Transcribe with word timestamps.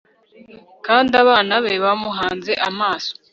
kandi 0.85 1.11
abana 1.23 1.53
be 1.63 1.73
bamuhanze 1.83 2.53
amaso 2.69 3.11